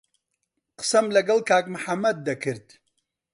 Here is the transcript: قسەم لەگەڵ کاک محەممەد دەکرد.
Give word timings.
قسەم 0.79 1.05
لەگەڵ 1.15 1.39
کاک 1.49 1.65
محەممەد 1.73 2.17
دەکرد. 2.27 2.65